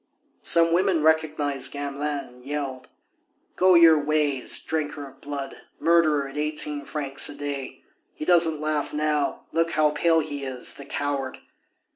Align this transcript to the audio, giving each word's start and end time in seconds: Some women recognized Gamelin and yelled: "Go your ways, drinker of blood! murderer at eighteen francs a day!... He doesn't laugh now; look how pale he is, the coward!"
Some 0.41 0.73
women 0.73 1.03
recognized 1.03 1.71
Gamelin 1.73 2.25
and 2.27 2.43
yelled: 2.43 2.87
"Go 3.55 3.75
your 3.75 4.03
ways, 4.03 4.59
drinker 4.63 5.07
of 5.07 5.21
blood! 5.21 5.61
murderer 5.79 6.27
at 6.27 6.39
eighteen 6.39 6.85
francs 6.85 7.29
a 7.29 7.35
day!... 7.35 7.83
He 8.15 8.25
doesn't 8.25 8.59
laugh 8.59 8.93
now; 8.93 9.45
look 9.51 9.73
how 9.73 9.91
pale 9.91 10.21
he 10.21 10.43
is, 10.43 10.73
the 10.73 10.85
coward!" 10.85 11.37